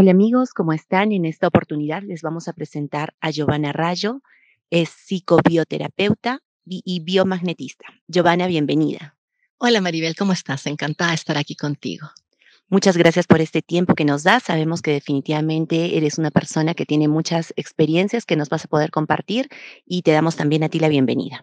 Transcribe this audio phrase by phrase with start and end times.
[0.00, 1.10] Hola amigos, ¿cómo están?
[1.10, 4.22] En esta oportunidad les vamos a presentar a Giovanna Rayo,
[4.70, 7.86] es psicobioterapeuta bi- y biomagnetista.
[8.06, 9.16] Giovanna, bienvenida.
[9.58, 10.66] Hola Maribel, ¿cómo estás?
[10.66, 12.10] Encantada de estar aquí contigo.
[12.68, 14.44] Muchas gracias por este tiempo que nos das.
[14.44, 18.92] Sabemos que definitivamente eres una persona que tiene muchas experiencias que nos vas a poder
[18.92, 19.48] compartir
[19.84, 21.42] y te damos también a ti la bienvenida.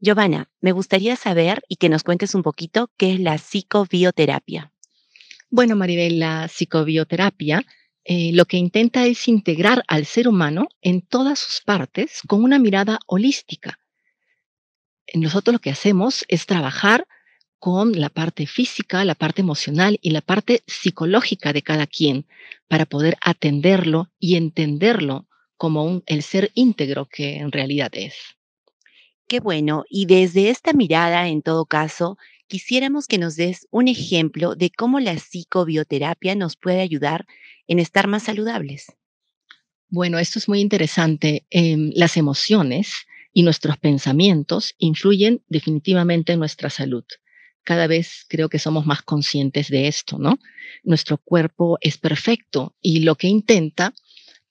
[0.00, 4.70] Giovanna, me gustaría saber y que nos cuentes un poquito qué es la psicobioterapia.
[5.48, 7.64] Bueno, Maribel, la psicobioterapia
[8.08, 12.60] eh, lo que intenta es integrar al ser humano en todas sus partes con una
[12.60, 13.80] mirada holística.
[15.12, 17.08] Nosotros lo que hacemos es trabajar
[17.58, 22.26] con la parte física, la parte emocional y la parte psicológica de cada quien
[22.68, 28.14] para poder atenderlo y entenderlo como un, el ser íntegro que en realidad es.
[29.26, 29.84] Qué bueno.
[29.90, 35.00] Y desde esta mirada, en todo caso, quisiéramos que nos des un ejemplo de cómo
[35.00, 37.26] la psicobioterapia nos puede ayudar
[37.66, 38.86] en estar más saludables.
[39.88, 41.46] Bueno, esto es muy interesante.
[41.50, 42.92] Em, las emociones
[43.32, 47.04] y nuestros pensamientos influyen definitivamente en nuestra salud.
[47.62, 50.38] Cada vez creo que somos más conscientes de esto, ¿no?
[50.84, 53.92] Nuestro cuerpo es perfecto y lo que intenta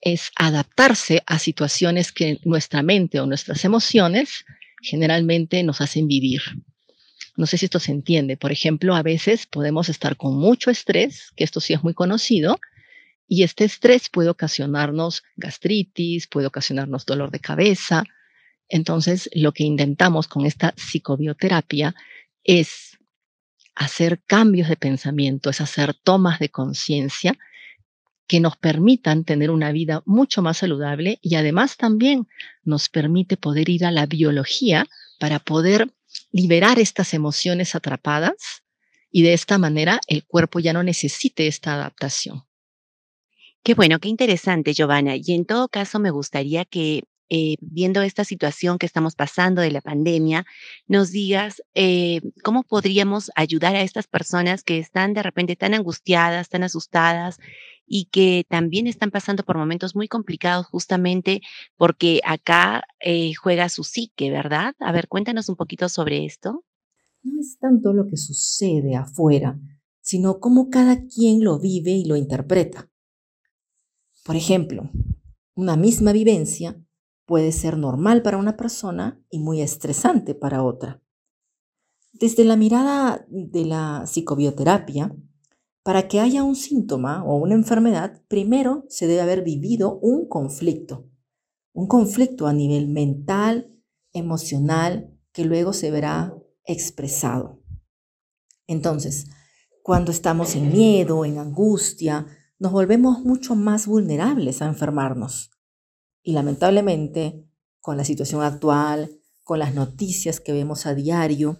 [0.01, 4.45] es adaptarse a situaciones que nuestra mente o nuestras emociones
[4.81, 6.41] generalmente nos hacen vivir.
[7.37, 8.37] No sé si esto se entiende.
[8.37, 12.59] Por ejemplo, a veces podemos estar con mucho estrés, que esto sí es muy conocido,
[13.27, 18.03] y este estrés puede ocasionarnos gastritis, puede ocasionarnos dolor de cabeza.
[18.69, 21.95] Entonces, lo que intentamos con esta psicobioterapia
[22.43, 22.97] es
[23.75, 27.37] hacer cambios de pensamiento, es hacer tomas de conciencia
[28.27, 32.27] que nos permitan tener una vida mucho más saludable y además también
[32.63, 34.87] nos permite poder ir a la biología
[35.19, 35.91] para poder
[36.31, 38.63] liberar estas emociones atrapadas
[39.11, 42.45] y de esta manera el cuerpo ya no necesite esta adaptación.
[43.65, 45.15] Qué bueno, qué interesante, Giovanna.
[45.15, 49.71] Y en todo caso, me gustaría que, eh, viendo esta situación que estamos pasando de
[49.71, 50.45] la pandemia,
[50.87, 56.47] nos digas eh, cómo podríamos ayudar a estas personas que están de repente tan angustiadas,
[56.47, 57.39] tan asustadas
[57.87, 61.41] y que también están pasando por momentos muy complicados justamente
[61.75, 64.75] porque acá eh, juega su psique, ¿verdad?
[64.77, 66.63] A ver, cuéntanos un poquito sobre esto.
[67.23, 69.59] No es tanto lo que sucede afuera,
[70.01, 72.91] sino cómo cada quien lo vive y lo interpreta.
[74.25, 74.89] Por ejemplo,
[75.53, 76.83] una misma vivencia
[77.27, 80.99] puede ser normal para una persona y muy estresante para otra.
[82.11, 85.15] Desde la mirada de la psicobioterapia,
[85.83, 91.07] para que haya un síntoma o una enfermedad, primero se debe haber vivido un conflicto.
[91.73, 93.79] Un conflicto a nivel mental,
[94.11, 97.61] emocional, que luego se verá expresado.
[98.65, 99.27] Entonces,
[99.83, 102.25] cuando estamos en miedo, en angustia,
[102.59, 105.51] nos volvemos mucho más vulnerables a enfermarnos.
[106.23, 107.47] Y lamentablemente,
[107.81, 111.59] con la situación actual, con las noticias que vemos a diario,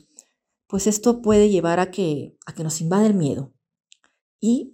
[0.67, 3.53] pues esto puede llevar a que, a que nos invade el miedo.
[4.39, 4.73] Y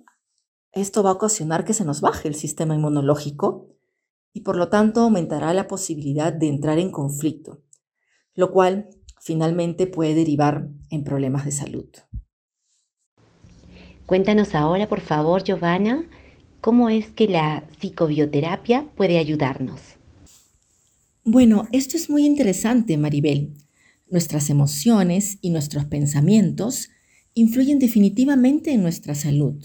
[0.72, 3.68] esto va a ocasionar que se nos baje el sistema inmunológico
[4.34, 7.62] y por lo tanto aumentará la posibilidad de entrar en conflicto,
[8.34, 8.90] lo cual
[9.20, 11.90] finalmente puede derivar en problemas de salud.
[14.06, 16.06] Cuéntanos ahora, por favor, Giovanna,
[16.60, 19.80] cómo es que la psicobioterapia puede ayudarnos.
[21.24, 23.54] Bueno, esto es muy interesante, Maribel.
[24.10, 26.90] Nuestras emociones y nuestros pensamientos
[27.34, 29.56] influyen definitivamente en nuestra salud.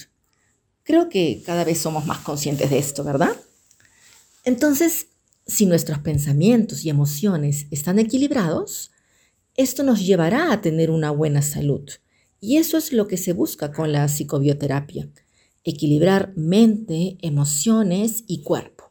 [0.82, 3.34] Creo que cada vez somos más conscientes de esto, ¿verdad?
[4.44, 5.08] Entonces,
[5.46, 8.92] si nuestros pensamientos y emociones están equilibrados,
[9.56, 11.88] esto nos llevará a tener una buena salud.
[12.40, 15.08] Y eso es lo que se busca con la psicobioterapia,
[15.64, 18.90] equilibrar mente, emociones y cuerpo.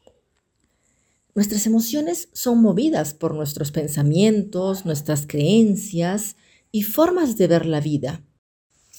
[1.36, 6.38] Nuestras emociones son movidas por nuestros pensamientos, nuestras creencias
[6.72, 8.24] y formas de ver la vida.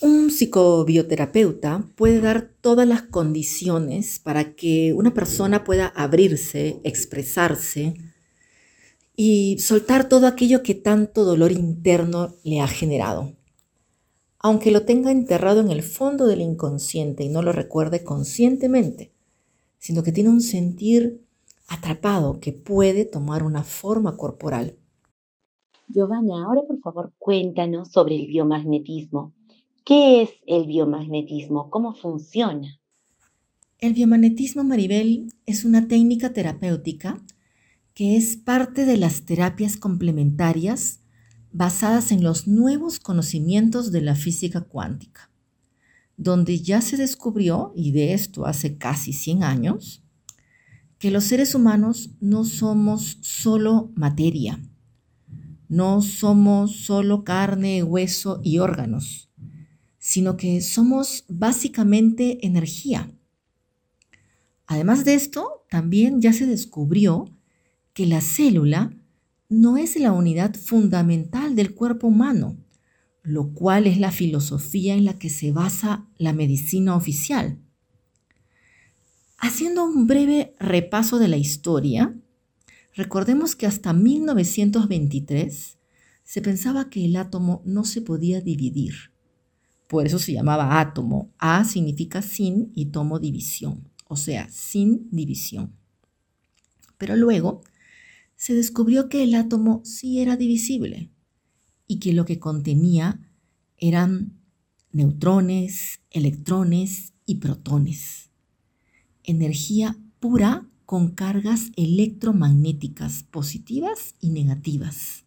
[0.02, 7.94] Un psicobioterapeuta puede dar todas las condiciones para que una persona pueda abrirse, expresarse
[9.16, 13.35] y soltar todo aquello que tanto dolor interno le ha generado.
[14.46, 19.10] Aunque lo tenga enterrado en el fondo del inconsciente y no lo recuerde conscientemente,
[19.76, 21.20] sino que tiene un sentir
[21.66, 24.76] atrapado que puede tomar una forma corporal.
[25.88, 29.32] Giovanna, ahora por favor cuéntanos sobre el biomagnetismo.
[29.84, 31.68] ¿Qué es el biomagnetismo?
[31.68, 32.78] ¿Cómo funciona?
[33.80, 37.20] El biomagnetismo, Maribel, es una técnica terapéutica
[37.94, 41.00] que es parte de las terapias complementarias
[41.56, 45.30] basadas en los nuevos conocimientos de la física cuántica.
[46.18, 50.02] donde ya se descubrió, y de esto hace casi 100 años,
[50.98, 54.58] que los seres humanos no somos solo materia,
[55.68, 59.30] no somos solo carne, hueso y órganos,
[59.98, 63.12] sino que somos básicamente energía.
[64.66, 67.26] Además de esto, también ya se descubrió
[67.92, 68.96] que la célula
[69.48, 72.56] no es la unidad fundamental del cuerpo humano,
[73.22, 77.58] lo cual es la filosofía en la que se basa la medicina oficial.
[79.38, 82.16] Haciendo un breve repaso de la historia,
[82.94, 85.78] recordemos que hasta 1923
[86.24, 88.94] se pensaba que el átomo no se podía dividir.
[89.86, 91.30] Por eso se llamaba átomo.
[91.38, 95.76] A significa sin y tomo división, o sea, sin división.
[96.98, 97.62] Pero luego
[98.36, 101.10] se descubrió que el átomo sí era divisible
[101.86, 103.20] y que lo que contenía
[103.78, 104.38] eran
[104.92, 108.30] neutrones, electrones y protones.
[109.24, 115.24] Energía pura con cargas electromagnéticas positivas y negativas.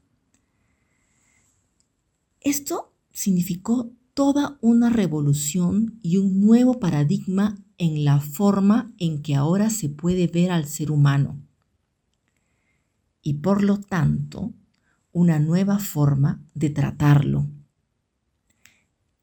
[2.40, 9.70] Esto significó toda una revolución y un nuevo paradigma en la forma en que ahora
[9.70, 11.42] se puede ver al ser humano.
[13.21, 14.54] Y por lo tanto,
[15.12, 17.48] una nueva forma de tratarlo.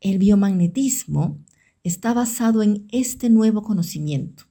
[0.00, 1.38] El biomagnetismo
[1.82, 4.44] está basado en este nuevo conocimiento.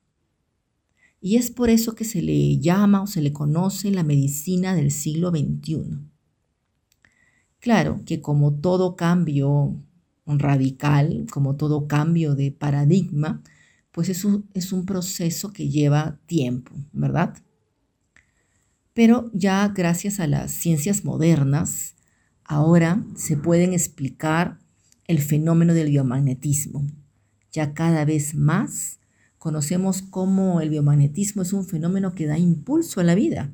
[1.22, 4.92] Y es por eso que se le llama o se le conoce la medicina del
[4.92, 6.00] siglo XXI.
[7.60, 9.76] Claro que como todo cambio
[10.26, 13.42] radical, como todo cambio de paradigma,
[13.92, 17.36] pues es un, es un proceso que lleva tiempo, ¿verdad?
[18.96, 21.96] Pero ya gracias a las ciencias modernas,
[22.46, 24.58] ahora se pueden explicar
[25.06, 26.88] el fenómeno del biomagnetismo.
[27.52, 29.02] Ya cada vez más
[29.38, 33.52] conocemos cómo el biomagnetismo es un fenómeno que da impulso a la vida,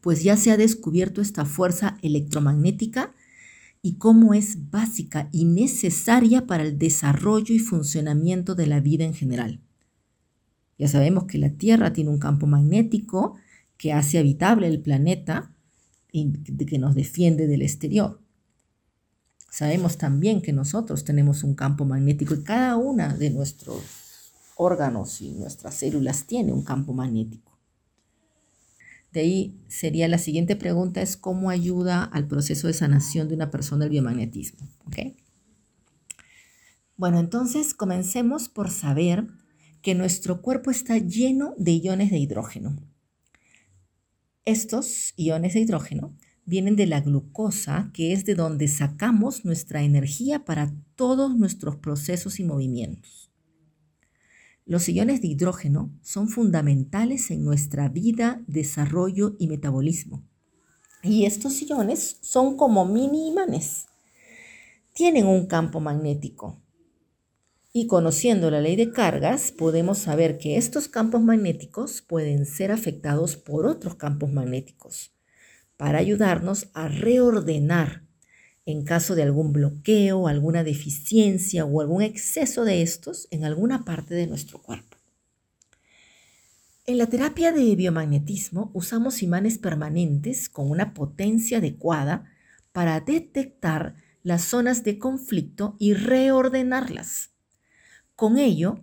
[0.00, 3.12] pues ya se ha descubierto esta fuerza electromagnética
[3.82, 9.12] y cómo es básica y necesaria para el desarrollo y funcionamiento de la vida en
[9.12, 9.60] general.
[10.78, 13.36] Ya sabemos que la Tierra tiene un campo magnético
[13.80, 15.56] que hace habitable el planeta
[16.12, 16.32] y
[16.66, 18.20] que nos defiende del exterior.
[19.50, 23.82] Sabemos también que nosotros tenemos un campo magnético y cada una de nuestros
[24.56, 27.58] órganos y nuestras células tiene un campo magnético.
[29.12, 33.50] De ahí sería la siguiente pregunta es cómo ayuda al proceso de sanación de una
[33.50, 34.68] persona el biomagnetismo.
[36.98, 39.26] Bueno, entonces comencemos por saber
[39.80, 42.89] que nuestro cuerpo está lleno de iones de hidrógeno.
[44.46, 46.16] Estos iones de hidrógeno
[46.46, 52.40] vienen de la glucosa, que es de donde sacamos nuestra energía para todos nuestros procesos
[52.40, 53.30] y movimientos.
[54.64, 60.22] Los iones de hidrógeno son fundamentales en nuestra vida, desarrollo y metabolismo.
[61.02, 63.86] Y estos iones son como mini imanes.
[64.94, 66.62] Tienen un campo magnético
[67.72, 73.36] y conociendo la ley de cargas, podemos saber que estos campos magnéticos pueden ser afectados
[73.36, 75.12] por otros campos magnéticos
[75.76, 78.02] para ayudarnos a reordenar
[78.66, 84.14] en caso de algún bloqueo, alguna deficiencia o algún exceso de estos en alguna parte
[84.14, 84.96] de nuestro cuerpo.
[86.86, 92.24] En la terapia de biomagnetismo usamos imanes permanentes con una potencia adecuada
[92.72, 97.30] para detectar las zonas de conflicto y reordenarlas.
[98.20, 98.78] Con ello,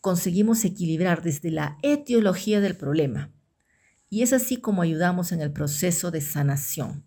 [0.00, 3.34] conseguimos equilibrar desde la etiología del problema.
[4.08, 7.04] Y es así como ayudamos en el proceso de sanación,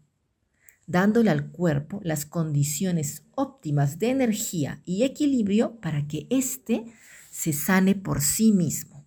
[0.85, 6.83] dándole al cuerpo las condiciones óptimas de energía y equilibrio para que éste
[7.31, 8.98] se sane por sí mismo.